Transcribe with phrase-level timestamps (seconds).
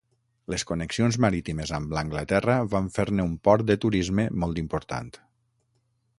[0.51, 5.15] Les connexions marítimes amb l'Anglaterra van fer-ne un port de turisme molt important.